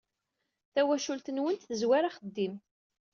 [0.73, 2.55] Tawacult-nwent tezwar axeddim.